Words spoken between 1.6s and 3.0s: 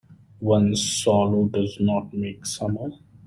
not make a summer.